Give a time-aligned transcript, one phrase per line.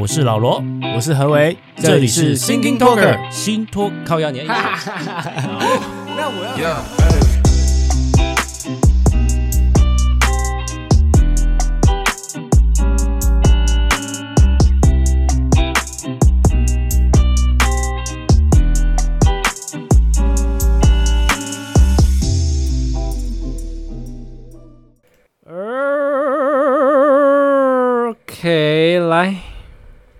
[0.00, 0.64] 我是老罗，
[0.96, 4.46] 我是何为，这里是 Thinking Talker 新托靠压年。
[4.48, 4.54] 那
[6.26, 7.29] 我要。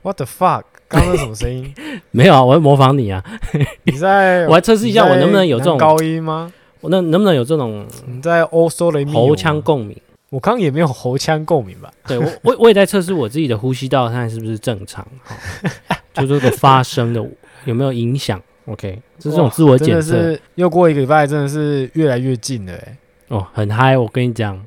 [0.03, 0.63] ，What the fuck？
[0.89, 1.73] 刚刚是什么声音？
[2.11, 3.23] 没有啊，我在模仿你啊。
[3.85, 4.47] 你在？
[4.49, 6.53] 我来测试一下，我能不能有这种高音吗？
[6.81, 7.87] 我能能不能有这种？
[8.07, 9.97] 你在欧苏雷密喉腔共鸣？
[10.31, 11.93] 我刚刚也没有喉腔共鸣吧？
[12.07, 15.07] 对，我我我也在测试我自己的呼吸道，看是不是正常，
[16.15, 17.25] 就这个发声的
[17.65, 20.39] 有没有影响？OK，这是这种自我检测。
[20.55, 22.97] 又过一个礼拜，真的是越来越近了，哎，
[23.29, 23.99] 哦，很嗨！
[23.99, 24.65] 我跟你讲，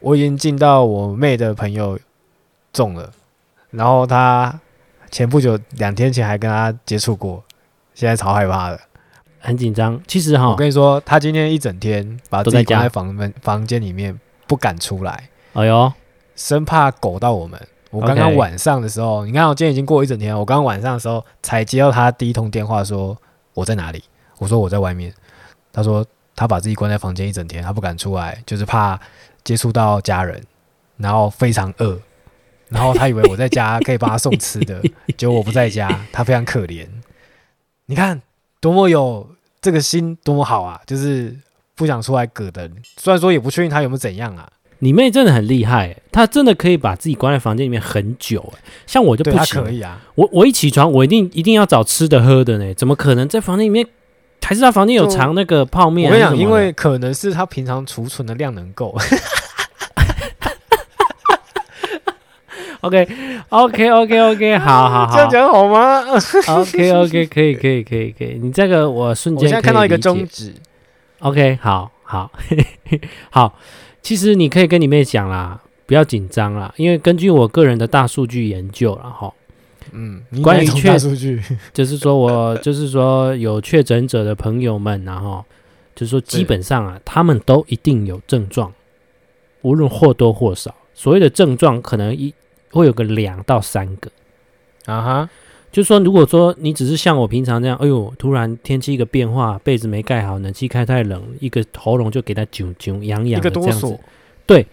[0.00, 1.98] 我已经进到我妹的朋友
[2.72, 3.10] 中了。
[3.70, 4.58] 然后他
[5.10, 7.42] 前不久两天前还跟他接触过，
[7.94, 8.80] 现在超害怕的，
[9.38, 10.00] 很紧张。
[10.06, 15.28] 其实哈，我跟你说，他今天一整天把自己关在房门房间里面，不敢出来。
[15.54, 15.92] 哎呦，
[16.36, 17.60] 生怕狗到我们。
[17.90, 23.16] 我刚刚晚上的时候.你看我今天已经过一整天了，我刚刚晚上的时候才接到他第一通电话，说
[23.54, 24.04] 我在哪里？
[24.38, 25.12] 我说我在外面。
[25.72, 26.04] 他说
[26.36, 29.00] 他把自己关在房间一整天，他不敢出来，就是怕
[29.42, 30.42] 接触到家人，
[30.96, 31.98] 然后非常饿。
[32.70, 34.82] 然后他以为我在家可以帮他送吃的，
[35.16, 36.86] 结果我不在家，他非常可怜。
[37.86, 38.20] 你看
[38.60, 39.26] 多么有
[39.60, 40.80] 这个心，多么好啊！
[40.86, 41.34] 就是
[41.74, 42.70] 不想出来葛的。
[42.96, 44.48] 虽然说也不确定他有没有怎样啊。
[44.80, 48.52] 你妹真的很厉害，她真的可以把自己关在房间里面很久。
[48.86, 49.64] 像我就不行。
[49.64, 50.00] 可以啊。
[50.14, 52.72] 我我一起床，我一定一定要找吃的喝的呢。
[52.74, 53.86] 怎么可能在房间里面？
[54.40, 56.10] 还是他房间有藏那个泡面？
[56.10, 58.96] 我跟你讲，因为可能是他平常储存的量能够。
[62.80, 66.04] OK，OK，OK，OK， 好好好，这样讲好吗
[66.46, 68.38] ？OK，OK， 可以，可以，可以，可以。
[68.40, 70.54] 你这个我瞬间我现在看到一个中指。
[71.20, 72.30] OK，好好
[73.30, 73.58] 好。
[74.00, 79.32] 其实你可以跟你妹讲啦，不要紧张啦，因为根据我个人的大数据研究了哈。
[79.92, 85.44] 嗯，关于确数据，就是说我就是说有确诊者的朋友们，然后
[85.96, 88.72] 就是说基本上啊，他们都一定有症状，
[89.62, 90.72] 无论或多或少。
[90.94, 92.32] 所谓的症状，可能一。
[92.70, 94.10] 会有个两到三个，
[94.86, 95.30] 啊哈，
[95.70, 103.98] 就是说，如果说你只是像我平常这样，哎呦，突然天气一个变化，被子没盖好，冷气开太冷，一个喉咙就给它啾啾痒痒的这样子，
[104.46, 104.66] 对，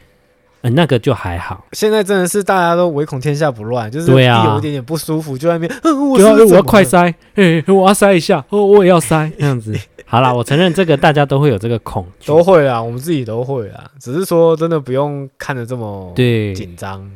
[0.62, 1.66] 嗯，那个就还好。
[1.74, 9.78] 现在真的是大家都唯恐天下不乱，就是一有一点点不舒服，就在那边，我要我要快塞，嘿，我要塞一下，哦，我也要塞，这样子。
[10.08, 16.54] 好啦，我承认这个大家都会有这个恐惧，都会啊，我们自己都会啊，只是说真的不用看得这么对。
[16.54, 17.12] 紧张。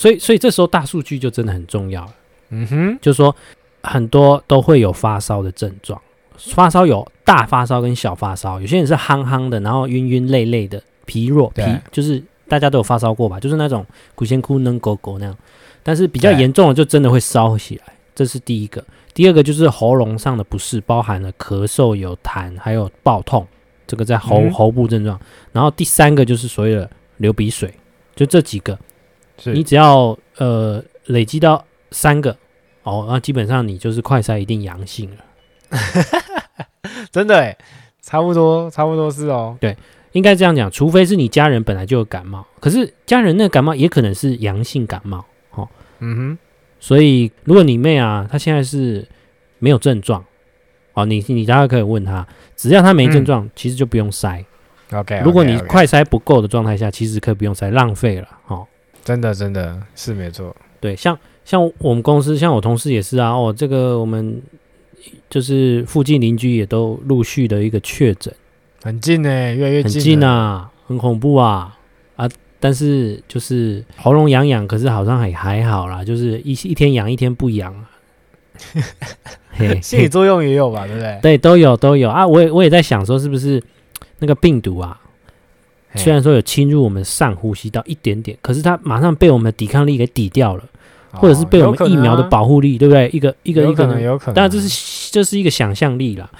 [0.00, 2.14] 所以，所以这时候大数据就真的很重要了。
[2.48, 3.36] 嗯哼，就是说
[3.82, 6.00] 很多都会有发烧的症状，
[6.38, 11.62] 发烧有大发烧跟小发烧，有些人是憨憨的，然后晕晕累累的，疲弱疲，
[11.92, 13.38] 就是大家都有发烧过吧？
[13.38, 13.84] 就是那种
[14.14, 15.36] 骨仙哭能狗狗那样，
[15.82, 18.82] 但是比较严重的就真的会烧起来，这是第一个。
[19.12, 23.46] 第二个就是喉咙上的不适，包含了咳嗽、有痰，还有爆痛，
[23.86, 25.20] 这个在喉、嗯、喉部症状。
[25.52, 27.74] 然后第三个就是所谓的流鼻水，
[28.16, 28.78] 就这几个。
[29.46, 32.36] 你只要呃累积到三个
[32.82, 35.78] 哦，那基本上你就是快筛一定阳性了，
[37.10, 37.56] 真的哎，
[38.00, 39.76] 差不多差不多是哦，对，
[40.12, 45.68] 应该这样讲，除非是你家人本来就有感冒，可是家人那个感冒也可能是阳性感冒，哦，
[45.98, 46.38] 嗯哼，
[46.78, 49.06] 所以如果你妹啊，她现在是
[49.58, 50.24] 没有症状，
[50.94, 52.26] 哦，你你大概可以问她，
[52.56, 54.44] 只要她没症状，嗯、其实就不用筛
[54.92, 58.66] ，OK，, okay 如果你快筛不够的状态下，其实可以不用筛，浪费了，哦。
[59.10, 60.54] 真的，真的是没错。
[60.78, 63.32] 对，像像我们公司，像我同事也是啊。
[63.32, 64.40] 哦，这个我们
[65.28, 68.32] 就是附近邻居也都陆续的一个确诊，
[68.82, 71.76] 很近呢，越来越近，很近啊，很恐怖啊
[72.14, 72.28] 啊！
[72.60, 77.74] 但是就是喉咙痒痒，可是好像还还好啦，就是一一天痒一天不痒。
[79.50, 81.18] 嘿，心理作用也有吧，对不对？
[81.20, 82.24] 对，都有都有啊。
[82.26, 83.60] 我也我也在想说，是不是
[84.20, 85.00] 那个病毒啊？
[85.94, 90.64] 虽然说有侵入我们上呼吸道一点点，可是它马上被我们的抵抗力给抵掉了，
[91.12, 93.08] 或者是被我们疫苗的保护力，对不对？
[93.12, 94.34] 一个一个一个，有可能。
[94.34, 96.30] 当然这是这是一个想象力啦。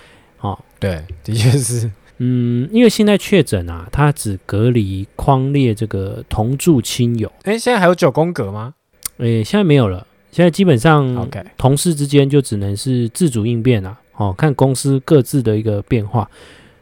[0.41, 1.91] 哦，对，的确是。
[2.19, 7.31] 嗯，因为现在确诊啊，它只隔离框列这个同住亲友。
[7.43, 8.75] 哎，现在还有九宫格吗？
[9.19, 10.07] 哎，现在没有了。
[10.31, 13.99] 现在基本上同事之间就只能是自主应变了。
[14.17, 16.31] 哦，看公司各自的一个变化。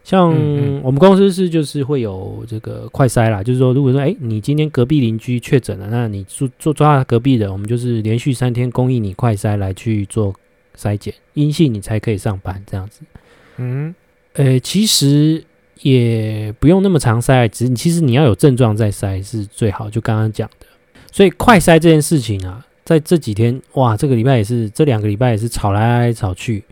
[0.09, 0.31] 像
[0.83, 10.35] 我们公司是就是会有这个快筛啦，就是说，如果说哎，你今天隔壁邻居确诊了，那你住做抓隔壁的，我们就是连续三天供应你快筛来去做
[10.75, 13.03] 筛检，阴性你才可以上班这样子。
[13.59, 13.95] 嗯，
[14.33, 15.45] 呃，其实
[15.83, 20.67] 也不用那么长筛，只其实你要有症状再筛是最好，就刚刚讲的。
[21.13, 26.65] 所以快筛这件事情啊，在这几天哇，这个礼拜也是，这两个礼拜也是吵来吵去。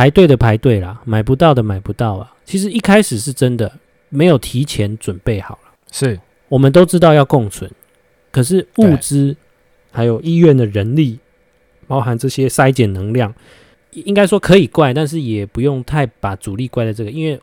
[0.00, 2.32] 排队的排队啦，买不到的买不到啊。
[2.46, 3.70] 其实一开始是真的
[4.08, 6.18] 没有提前准备好了，是
[6.48, 7.70] 我们都知道要共存，
[8.30, 9.36] 可是物资
[9.92, 11.18] 还有医院的人力，
[11.86, 13.34] 包含这些筛检能量，
[13.90, 17.38] 应该说可以怪，但是也不用太把主力怪在这个，因为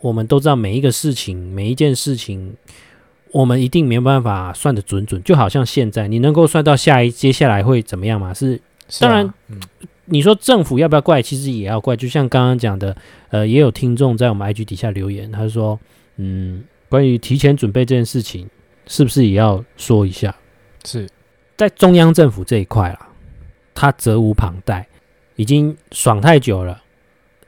[0.00, 2.56] 我们都知道每一个事情每一件事情，
[3.32, 8.32] 我们一定没有办法算得准准，就好像现在你能够算到下一接下来会怎么样吗？
[8.32, 8.58] 是，
[8.98, 9.60] 当然，嗯。
[10.10, 11.20] 你说政府要不要怪？
[11.20, 12.96] 其实也要怪，就像刚刚讲的，
[13.28, 15.78] 呃，也有听众在我们 IG 底下留言，他说，
[16.16, 18.48] 嗯，关于提前准备这件事情，
[18.86, 20.34] 是不是也要说一下？
[20.86, 21.06] 是
[21.58, 23.08] 在中央政府这一块啦，
[23.74, 24.88] 他责无旁贷，
[25.36, 26.82] 已经爽太久了。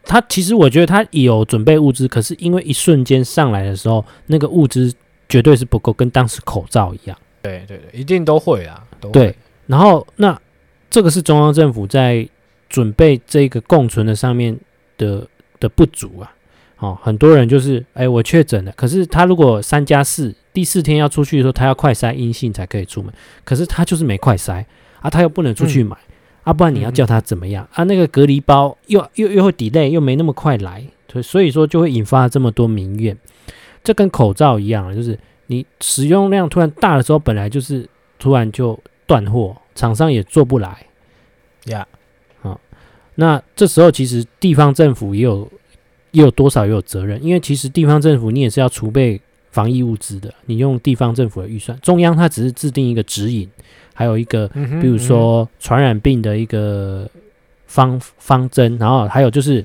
[0.05, 4.93] 他其实我觉得他有准备物资，可是因为一瞬间上来的时候，那个物资
[5.31, 7.17] 绝对是不够，跟当时口罩一样。
[7.41, 9.13] 对对对，一定都会啊，都会。
[9.13, 9.37] 对，
[9.67, 10.39] 然后那
[10.91, 12.29] 这个是中央政府在。
[12.71, 14.59] 准备这个共存的上面
[14.97, 15.27] 的
[15.59, 16.33] 的不足啊，
[16.79, 23.13] 哦，很多人就是，哎，我确诊了，可是他如果三加四，第四天要出去的时候，他要快筛阴性才可以出门，
[23.45, 24.65] 可是他就是没快筛
[25.01, 26.15] 啊，他又不能出去买，嗯、
[26.45, 27.85] 啊，不然你要叫他怎么样、嗯、啊？
[27.85, 33.15] 那个隔离包又又又会 delay，又没那么快来，所以所以说就会引发这么多民怨。
[33.83, 35.19] 这跟口罩一样，就是
[35.49, 37.89] 你使用量突然大的时候，本来就是
[38.19, 40.87] 突然就断货，厂商也做不来，
[41.65, 41.87] 呀。
[43.17, 45.47] 那这时候其实地方政府也有
[46.13, 49.21] 也有多少也有责任，因为其实地方政府你也是要储备
[49.51, 53.49] 防疫物资的，你用地方政府的预算，中央它只是制定一个指引，
[53.93, 57.09] 还有一个比如说传染病的一个
[57.67, 59.65] 方方针，然后还有就是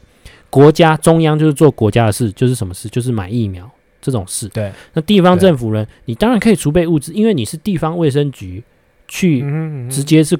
[0.50, 3.70] 国家中央就是做国家的事，就是什么事，就是买疫苗
[4.02, 4.48] 这种事。
[4.50, 8.64] 对，那地方政府呢，你当然可以储备物资，因为你是地方卫生局
[9.08, 9.42] 去
[9.90, 10.38] 直接是。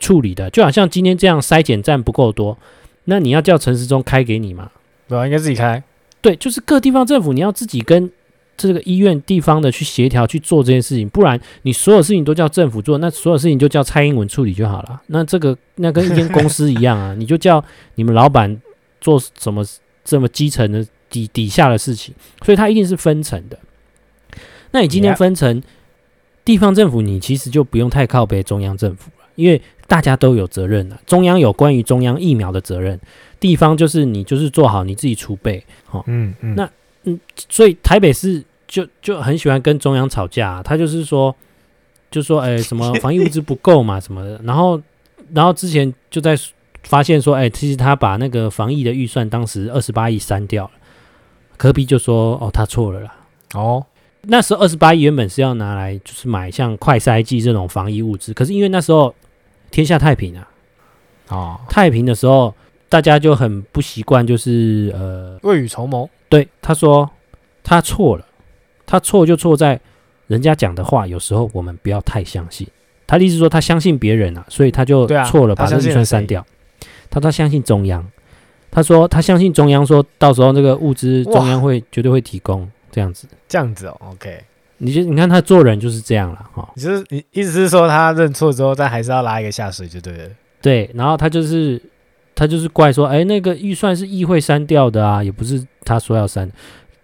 [0.00, 2.58] 处理的就好像今天这样筛检站不够多，
[3.04, 4.70] 那你要叫陈时中开给你吗？
[5.06, 5.80] 对啊，应该自己开。
[6.20, 8.10] 对，就是各地方政府你要自己跟
[8.56, 15.00] 这个医院地方的去协调去做这件事情，不然你所有事情都叫政府做，那所有事情就叫蔡英文处理就好了。
[15.06, 17.64] 那这个 那跟一间公司一样啊，你就叫
[17.94, 18.60] 你们老板
[19.00, 19.64] 做什么
[20.04, 22.14] 这么基层的底底下的事情，
[22.44, 23.58] 所以它一定是分层的。
[24.72, 25.62] 那你今天分成
[26.44, 29.60] 地方政府，你其实就不用太靠北中央政府了，因为。
[29.90, 32.96] 大家都有责任的，中央有关于中央疫苗的责任，
[33.40, 35.60] 地方就是你就是做好你自己储备，
[35.90, 36.70] 哦，嗯嗯，那
[37.02, 41.34] 嗯，所以台北市就就很喜欢跟中央吵架，啊，他就是说，
[42.08, 44.80] 就说哎、欸、 什么防疫物资不够嘛什么的，然后
[45.34, 46.38] 然后之前就在
[46.84, 50.70] 发现说，哎、欸，其实他把那个防疫的预算当时二十八亿删掉了，
[51.56, 53.16] 柯 P 就说哦他错了啦，
[53.54, 53.84] 哦，
[54.22, 59.12] 那时候二十八亿原本是要拿来就是买像快筛剂这种防疫物资，可是因为那时候。
[59.70, 60.48] 天下太平啊！
[61.28, 62.54] 哦，太平的时候，
[62.88, 66.08] 大家就很不习惯，就是呃，未雨绸缪。
[66.28, 67.08] 对，他说
[67.62, 68.26] 他错了，
[68.86, 69.80] 他错就错在
[70.26, 72.66] 人家讲的话，有时候我们不要太相信。
[73.06, 76.44] 他的意思说他相信别人啊，所以他就错了，把这预算删掉。
[77.10, 78.04] 他他相信中央，
[78.70, 84.44] 他说他相信中央，说到时候那个物资中央会绝对会提供，这样子，这样子哦，OK。
[84.82, 90.30] 你就你看他做人就是这样了哈，你就是你意思是说他认错之后，但还是要拉一个下水就对了。
[90.62, 91.80] 对，然后他就是
[92.34, 96.50] 他就是怪说，哎，那个预算是议会删掉的啊，也不是他说要删。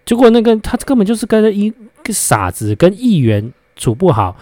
[0.07, 1.71] 结果那个他根本就是跟一
[2.03, 4.35] 个傻子跟议员处不好，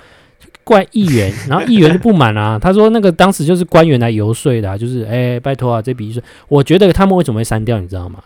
[0.63, 8.23] 怪议员，然后议员就不满啊， 他说那个当时就是官员来游说的啊，就是哎拜托啊这笔预算，我觉得他们为什么会删掉，你知道吗？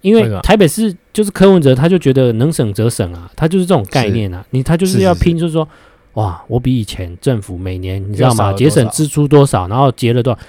[0.00, 4.44] 因为台北市就是柯文哲，他就觉得能省则省啊，他就是这种概念啊。
[4.50, 5.68] 你他就是要拼，就是说，
[6.14, 8.52] 哇，我比以前政府每年你知道吗？
[8.54, 10.40] 节省支出多少，然后节了多少。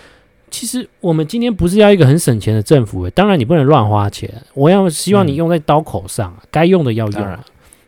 [0.50, 4.30] 其实我们今天不是要一个很省钱的政府，当然你不能乱花钱。
[4.54, 7.38] 我要希望你用在刀口上，该用的要用。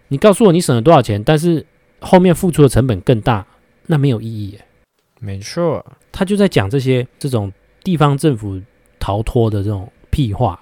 [0.09, 1.65] 你告诉我你省了多少钱，但是
[1.99, 3.45] 后面付出的成本更大，
[3.87, 4.57] 那没有意义。
[5.19, 7.51] 没错，他就在讲这些这种
[7.83, 8.61] 地方政府
[8.99, 10.59] 逃脱的这种屁话。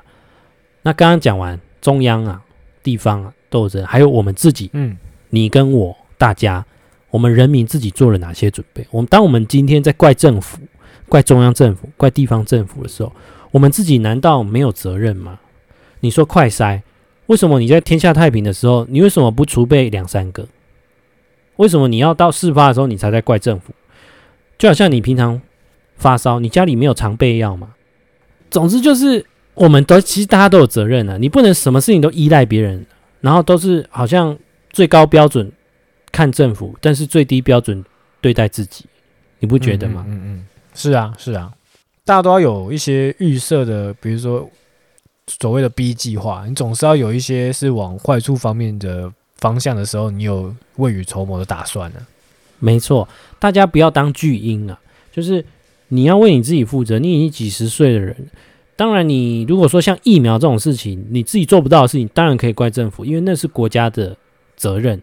[0.83, 2.41] 那刚刚讲完中央啊、
[2.81, 4.97] 地方啊斗争，还有我们自己，嗯，
[5.29, 6.65] 你跟我大家，
[7.09, 8.85] 我们人民自己做了哪些准备？
[8.91, 10.59] 我们当我们今天在怪政府、
[11.07, 13.11] 怪中央政府、怪地方政府的时候，
[13.51, 15.39] 我们自己难道没有责任吗？
[15.99, 16.81] 你说快筛，
[17.27, 20.47] 为什么你在天下太平的时候，你为什么不储备两三个？
[21.57, 23.73] 为什么你要到事发的时候你才在怪政府？
[24.57, 25.39] 就好像你平常
[25.95, 27.75] 发烧，你家里没有常备药吗？
[28.49, 32.85] 总之就是，我们都其实大家都有责任啊，你不能什么事情都依赖别人，
[33.19, 34.37] 然后都是好像
[34.71, 35.51] 最高标准
[36.11, 37.83] 看政府，但是最低标准
[38.19, 38.85] 对待自己，
[39.39, 40.05] 你不觉得吗？
[40.07, 41.51] 嗯嗯，嗯，是啊是啊，
[42.03, 44.49] 大家都要有一些预设的，比如说
[45.27, 49.11] 所谓的 B 计划，你总是要有一些是往坏处方面的。
[49.41, 51.99] 方向的时候，你有未雨绸缪的打算呢？
[52.59, 54.79] 没错，大家不要当巨婴啊！
[55.11, 55.43] 就是
[55.87, 56.99] 你要为你自己负责。
[56.99, 58.15] 你已经几十岁的人，
[58.75, 64.15] 当然，你如果说像疫苗这种事情，你自己做不到的事情，当然可以怪政府，因为那是国家的
[64.55, 65.01] 责任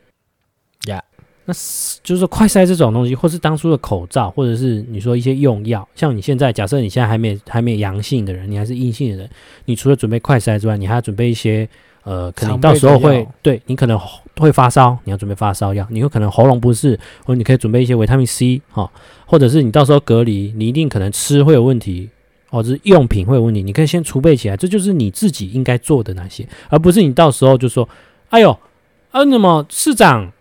[0.87, 0.97] 呀。
[0.97, 1.03] Yeah.
[1.45, 1.55] 那
[2.03, 9.31] 就是说，快筛这种东西，或是当初的口罩，或者是你说一些用药，像你现在假设你现在还没还没阳性的人，你还是阴性的人，
[9.65, 11.69] 你除了准备快筛之外，你还要准备一些。
[12.05, 14.01] 呃，可能到时候会对你可能
[14.39, 15.87] 会发烧，你要准备发烧药。
[15.91, 18.91] 你有可能喉咙不适，或者你可以准备一些维他命 C 哈、哦，
[19.27, 22.09] 或者是你到时候隔离，你一定可能吃会有问题，
[22.49, 24.57] 或者是用品会有问题，你可以先储备起来。
[24.57, 27.89] 这就是你自己应该做的那些，而不是你到时候就说
[28.31, 28.51] ：“哎呦，
[29.11, 30.33] 啊，那么市长，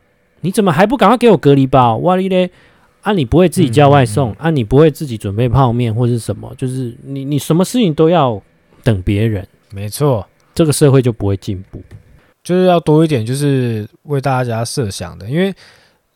[0.42, 1.98] 你怎么还不赶快给我隔离包？
[1.98, 2.50] 哇哩嘞！
[3.02, 6.54] 啊，你不会自己叫外送，嗯嗯嗯啊，你不会自己准备泡面或是什么？
[6.58, 8.42] 就是你你什么事情都要
[8.84, 10.26] 等别人，没错。”
[10.58, 11.80] 这个社会就不会进步，
[12.44, 15.54] 就是要多一点，就是为大家设想的，因为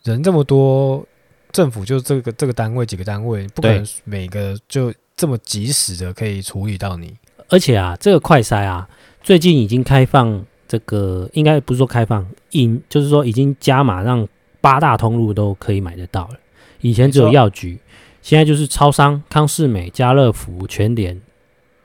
[0.04, 1.06] 人这么多，
[1.52, 7.14] 政府就这个这个单位几个单位，不可能每个就这么及时的可以处理到你。
[7.50, 8.90] 而且啊，这个快筛啊，
[9.22, 14.28] 最近已经开放，这个应该不是说开放，引就是说已经加码，让
[14.60, 16.40] 八大通路都可以买得到了。
[16.80, 17.80] 以前只有药局，
[18.24, 21.22] 现在就是超商、康是美、家乐福、全联。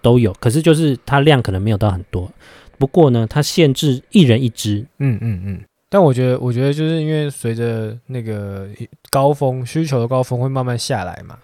[0.01, 2.33] 都有，可是就是它量可能没有到很多。
[2.79, 4.87] 不过呢，它限制一人一支。
[4.99, 5.61] 嗯嗯嗯。
[5.89, 8.69] 但我觉得，我觉得就是因为随着那个
[9.11, 11.37] 高峰需求的高峰会慢慢下来嘛，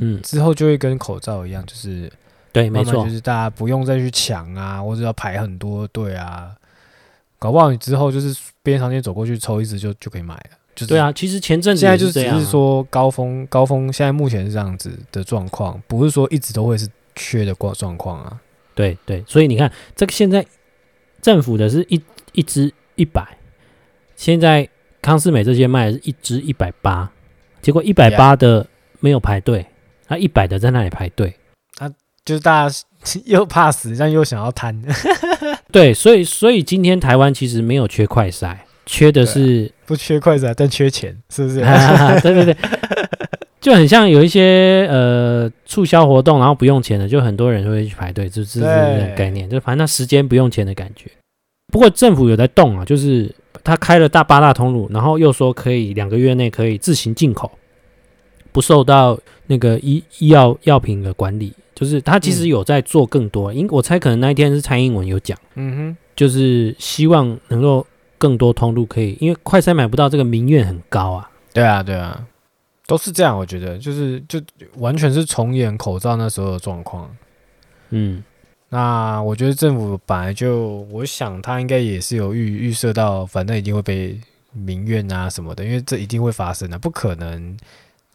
[0.00, 2.10] 嗯，之后就会跟口罩一样，就是
[2.52, 6.52] 对，没错，就是大家不用再去抢啊，或者要排很多队啊。
[7.38, 10.50] 搞不好你之后就是边商店走过去抽一支就就可以买了。
[10.74, 16.88] 就是对啊，其实前阵子现在就只是说高峰高峰，现在目前是这样子的状况，不是说一直都会是。
[17.20, 18.40] 缺的状状况啊，
[18.76, 20.46] 对对，所以你看，这个现在
[21.20, 22.00] 政府的是一
[22.30, 23.36] 一支一百，
[24.14, 24.68] 现在
[25.02, 27.10] 康斯美这些卖的是一支一百八，
[27.60, 28.64] 结果一百八的
[29.00, 29.66] 没有排队，
[30.08, 31.34] 那一百的在那里排队，
[31.78, 31.88] 啊，
[32.24, 32.74] 就是大家
[33.26, 34.80] 又怕死，但又想要贪，
[35.70, 41.60] 对，所以所以今天台湾其实没有缺快筛，缺的是不缺快筛，但缺钱，是不是？
[42.22, 42.56] 对对对。
[43.60, 51.10] 就很像有一些呃促销活动，然后不用钱的，就很多人就会去排队，就是这个概念，就反正他时间不用钱的感觉。
[51.72, 53.34] 不过政府有在动啊，就是
[53.64, 57.50] 他开了大八大通路，然后又说可以两个月内可以自行进口，
[58.52, 61.52] 不受到那个医医药药品的管理。
[61.74, 67.86] 就是他其实有在做更多，因、嗯、我猜可能那一天是蔡英文有讲，嗯哼，就是希望能够
[68.18, 71.30] 更多通路可以，因为快筛买不到，这个民怨很高啊。
[71.52, 72.26] 对啊，对啊。
[72.88, 74.40] 都是这样，我觉得就是就
[74.78, 77.08] 完全是重演口罩那时候的状况。
[77.90, 78.24] 嗯，
[78.70, 84.18] 那我觉得政府本来就，我想他应该也是有预预设到，反正一定会被
[84.52, 87.56] 民怨啊什么的，因为这一定会发生的，不可能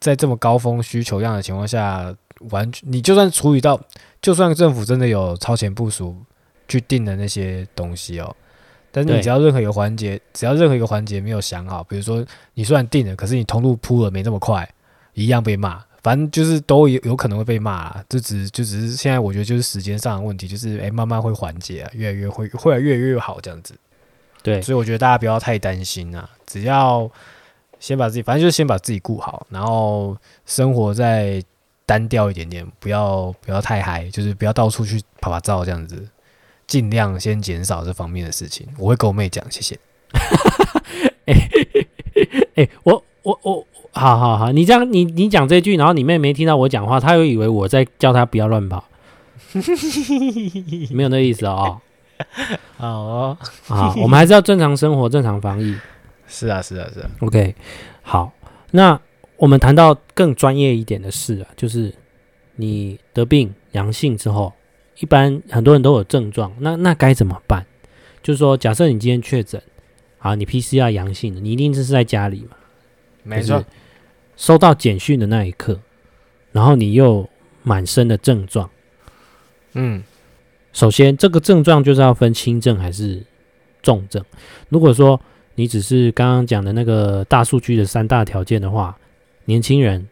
[0.03, 2.13] 在这么高峰需求量的情况下，
[2.50, 3.79] 完全你就算处理到，
[4.22, 6.13] 就算政府真的有超前部署
[6.67, 8.36] 去定的那些东西哦。
[8.91, 12.22] 但是你只要任何一个环节，只要任何一个环节没有想好，比如说
[12.53, 14.69] 你虽然定了，可是你通路铺了没那么快，
[15.13, 15.81] 一样被骂。
[16.03, 23.74] 反正就是都有有可能会被骂，这只就只是现在我觉得就是时间上的问题，就是哎、欸、慢慢会缓解啊，越来越会会越来越好这样子。
[24.41, 27.10] 对，所以我觉得大家不要太担心啊，只要
[27.83, 31.43] 先把自己，反正就是先把自己顾好，然后生活再
[31.85, 36.07] 单调一点点，不要不要太嗨，就是不要到处去拍拍照这样子。
[36.65, 39.77] 尽量先减少这方面的事情，我会跟我妹讲，谢谢。
[41.25, 41.35] 哎 哎、
[42.55, 48.85] 欸欸，我我我，好好好，你这样你你讲这句，然后你妹没听到我讲话，她又以为我在叫她不要乱跑，
[50.89, 51.81] 没有那意思哦。
[52.77, 53.37] 好哦，
[53.67, 55.77] 好，我们还是要正常生活，正常防疫。
[56.33, 57.09] 是啊，是啊，是啊。
[57.19, 57.53] OK，
[58.01, 58.33] 好，
[58.71, 58.99] 那
[59.37, 61.93] 我们谈到更专业一点的事啊，就是
[62.55, 64.51] 你得病阳性之后。
[64.99, 67.65] 一般很多人都有症状，那那该怎么办？
[68.21, 69.61] 就是说，假设你今天确诊，
[70.19, 72.55] 啊，你 PCR 阳性的，你一定是在家里嘛？
[73.23, 73.65] 没错。
[74.37, 75.79] 收到简讯的那一刻，
[76.51, 77.27] 然后你又
[77.63, 78.69] 满身的症状，
[79.73, 80.03] 嗯，
[80.71, 83.25] 首先这个症状就是要分轻症还是
[83.81, 84.23] 重症。
[84.69, 85.19] 如果说
[85.55, 88.98] 你只是刚刚讲的那个大数据的三大条件的话，
[89.45, 90.07] 年轻人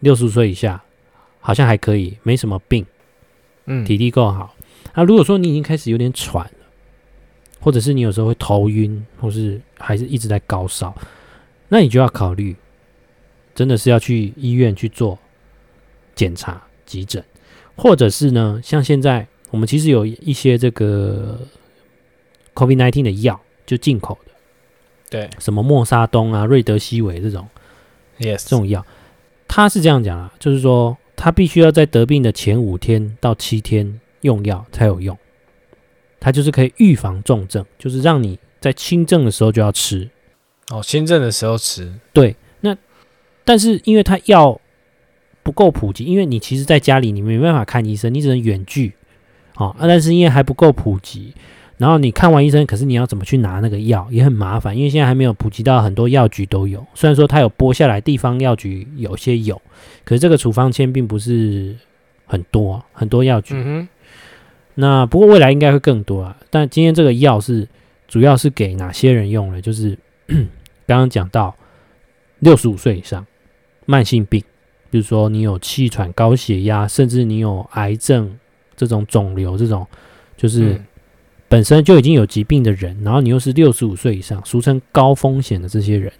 [0.00, 0.82] 六十岁以下
[1.40, 2.84] 好像还可以，没什么病，
[3.66, 4.54] 嗯，体力够好。
[4.94, 6.52] 那如果说你已经开始有点喘了，
[7.60, 10.92] 或者是你有时候会头晕，或是还是一直在高烧，
[11.68, 12.56] 那你就要考虑，
[13.54, 15.16] 真的是要去医院去做
[16.16, 17.22] 检查、急诊，
[17.76, 21.40] 或者是呢，像现在我们其实有一些这个
[22.54, 24.27] COVID-19 的药，就进口的，
[25.10, 27.46] 对，什么莫沙东啊、瑞德西韦这种
[28.18, 28.84] ，yes，这种药，
[29.46, 35.16] 他是这样讲啊，就是说他必须要在得病的前五天到七天用药才有用，
[36.20, 40.08] 它就是可以预防重症，就是让你在轻症的时候就要吃。
[40.70, 41.92] 哦，轻症的时候吃。
[42.12, 42.76] 对，那
[43.44, 44.60] 但是因为它药
[45.42, 48.92] 不够普及，因为你其实在家里你没办法看医生，你只能远距。
[49.54, 51.32] 哦，啊，但是因为还不够普及，
[51.78, 56.84] 然后你看完医生，可是你要怎么去拿那个药也很麻烦，因为现在还没有普及到很多药局都有。
[56.92, 59.62] 虽然说它有拨下来，地方药局有些有，
[60.04, 61.76] 可是这个处方签并不是
[62.26, 63.86] 很多，很多药局。
[64.74, 66.36] 那不过未来应该会更多啊。
[66.50, 67.66] 但今天这个药是
[68.06, 69.60] 主要是给哪些人用的？
[69.60, 69.96] 就是
[70.86, 71.54] 刚刚讲到
[72.40, 73.24] 六十五岁以上
[73.86, 74.42] 慢性病，
[74.90, 78.36] 比如说你有气喘、高血压，甚至你有癌症
[78.76, 79.86] 这种肿瘤这种，
[80.36, 80.80] 就是
[81.48, 86.12] 本身就已经有疾病的人，然后你又是六十五岁以上，俗称高风险的这些人，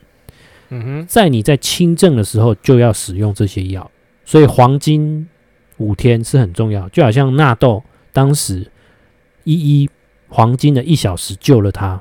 [0.70, 3.90] 嗯哼，在你在轻症的时候就要使用这些药，
[4.24, 5.28] 所以黄金
[5.76, 7.82] 五天是很重要，就好像纳豆。
[8.10, 8.66] 当时
[9.44, 9.90] 一一
[10.28, 12.00] 黄金的一小时救了他，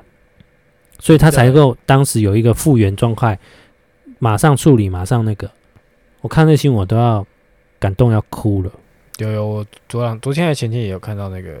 [0.98, 3.38] 所以他才够当时有一个复原状态，
[4.18, 5.48] 马上处理，马上那个。
[6.22, 7.24] 我看那新闻我都要
[7.78, 8.72] 感动要哭了。
[9.18, 11.60] 有有，我昨晚昨天还前天也有看到那个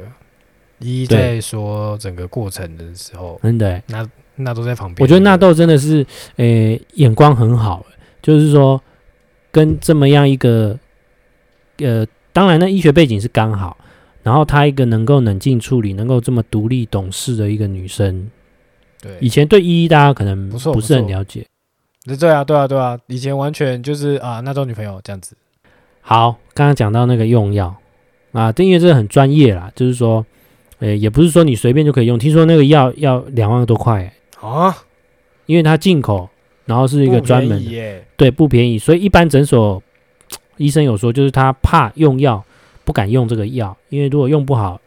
[0.80, 5.02] 一一在说整个过程的时候，真的，纳纳豆在旁边。
[5.02, 6.06] 我觉得纳豆真的是，
[6.36, 7.84] 诶、欸，眼光很好，
[8.22, 8.80] 就是说
[9.50, 10.78] 跟这么样一个，
[11.78, 13.76] 呃，当然那医学背景是刚好。
[14.20, 18.28] 然后她一个能够冷静处理、能够这么独立懂事的一个女生，
[19.00, 21.46] 对，以前对依依大家可能不是很了解，
[22.04, 25.34] 对啊，对啊，对啊，以前完全就是啊，那种女朋友这样子。
[26.02, 27.74] 好，刚刚讲到那个用药
[28.32, 30.26] 啊，因为这个很专业啦，就是说，
[30.80, 34.76] 诶，也不是说你随便就可以用，听说那个药要两万多块啊，
[35.46, 36.28] 因为它进口，
[36.66, 39.82] 然后是一个专门的，对，不便宜，所以一般诊所
[40.56, 42.44] 医生有说，就是他怕用药。
[42.84, 44.80] 不敢用这个药，因为如果用不好，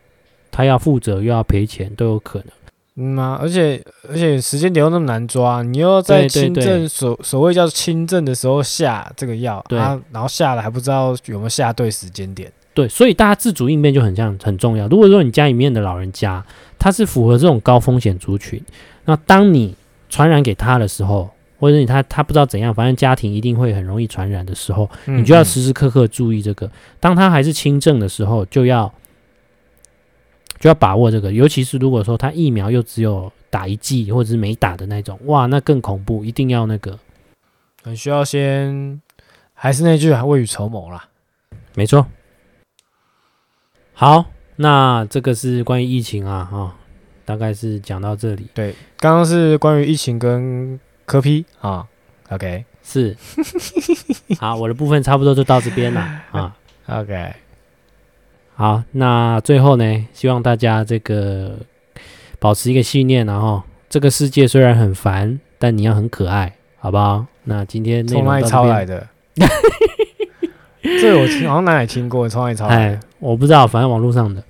[0.50, 2.48] 他要负责又要赔钱都有可能。
[2.96, 12.52] 嗯啊，而且而且时间点又那么难抓，你又要在轻症所所谓叫轻症的时候下这个药，对、啊，然后下了还不知道有没有下对时间点。
[12.74, 14.88] 对，所以大家自主应变就很像很重要。
[14.88, 16.44] 如果说你家里面的老人家
[16.80, 18.64] 他是符合这种高风险族群，
[19.06, 19.76] 那当你
[20.10, 21.30] 传染给他的时候，
[21.60, 26.72] 或者你他他不知道怎样，反正家庭一定会很容易传染的时候，你就要时时刻刻注意这个。
[27.00, 28.92] 当他还是轻症的时候，就要
[30.60, 31.32] 就要把握这个。
[31.34, 36.98] 尤其是如果说他疫苗又只有打一剂或者是没打的那种，哇，那更恐怖，一定要那个，
[37.84, 39.02] 很需要先，
[39.54, 41.10] 还是那句啊，未雨绸缪啦。
[41.76, 42.08] 没错。
[44.02, 46.76] 好，那这个是关于疫情啊，哈，
[47.24, 48.48] 大概是讲到这里。
[48.52, 50.80] 对，刚刚是关于疫情跟。
[51.06, 51.86] 科批啊
[52.30, 53.16] ，OK，是，
[54.40, 56.56] 好，我的部分差不多就到这边了啊
[56.88, 57.34] ，OK，
[58.56, 61.58] 好，那最后呢，希望大家这个
[62.40, 67.26] 保持一个信念，然后这个世界虽然很烦，但你要很可爱，好不好？
[67.44, 69.06] 那今天从哪里抄来的？
[71.00, 73.00] 这我听好像哪里听过，从哪里抄来的？
[73.20, 74.44] 我不知道，反正网络上的。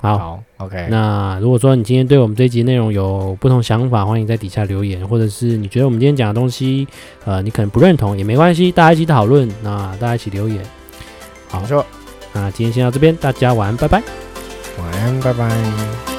[0.00, 0.88] 好，好，OK。
[0.90, 6.86] 那如果说你今天对我们这一集内容有不同想法，欢迎在底下留言，或者是你觉得我们今天讲的东西，
[7.24, 10.60] 呃，你可能不认同也没关系，大家一起讨论，那大家一起留言。
[11.48, 11.62] 好。
[12.34, 14.02] 那今天先到这边，大家晚安，拜拜。
[14.78, 16.11] 晚安，拜拜。